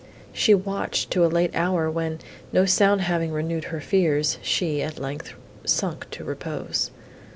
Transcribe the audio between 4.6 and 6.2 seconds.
at length, sunk